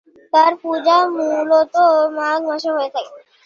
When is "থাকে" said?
2.95-3.13